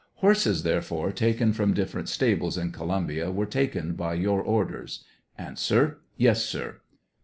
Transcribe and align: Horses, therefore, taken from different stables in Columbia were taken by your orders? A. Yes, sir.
Horses, 0.15 0.63
therefore, 0.63 1.11
taken 1.11 1.53
from 1.53 1.75
different 1.75 2.09
stables 2.09 2.57
in 2.57 2.71
Columbia 2.71 3.29
were 3.29 3.45
taken 3.45 3.93
by 3.93 4.15
your 4.15 4.41
orders? 4.41 5.03
A. 5.37 5.55
Yes, 6.17 6.43
sir. 6.43 6.81